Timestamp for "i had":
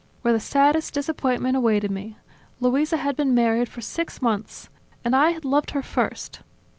5.15-5.45